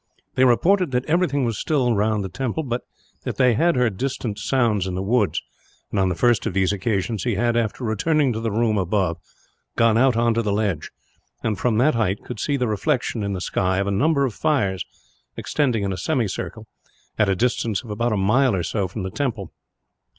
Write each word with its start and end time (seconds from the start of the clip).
They 0.33 0.45
reported 0.45 0.89
that 0.93 1.05
everything 1.05 1.45
was 1.45 1.59
still 1.59 1.93
round 1.93 2.23
the 2.23 2.27
temple, 2.27 2.63
but 2.63 2.81
that 3.23 3.37
they 3.37 3.53
had 3.53 3.75
heard 3.75 3.97
distant 3.97 4.39
sounds 4.39 4.87
in 4.87 4.95
the 4.95 5.03
woods; 5.03 5.39
and 5.91 5.99
on 5.99 6.09
the 6.09 6.15
first 6.15 6.47
of 6.47 6.55
these 6.55 6.73
occasions 6.73 7.23
he 7.23 7.35
had, 7.35 7.55
after 7.55 7.83
returning 7.83 8.33
to 8.33 8.39
the 8.39 8.49
room 8.49 8.79
above, 8.79 9.19
gone 9.75 9.99
out 9.99 10.17
on 10.17 10.33
to 10.33 10.41
the 10.41 10.51
ledge; 10.51 10.89
and 11.43 11.59
from 11.59 11.77
that 11.77 11.93
height 11.93 12.23
could 12.23 12.39
see 12.39 12.57
the 12.57 12.67
reflection, 12.67 13.21
in 13.21 13.33
the 13.33 13.39
sky, 13.41 13.77
of 13.77 13.85
a 13.85 13.91
number 13.91 14.25
of 14.25 14.33
fires 14.33 14.83
extending 15.37 15.83
in 15.83 15.93
a 15.93 15.97
semicircle, 15.97 16.65
at 17.19 17.29
a 17.29 17.35
distance 17.35 17.83
of 17.83 17.91
a 17.91 18.17
mile 18.17 18.55
or 18.55 18.63
so 18.63 18.87
from 18.87 19.03
the 19.03 19.11
temple. 19.11 19.53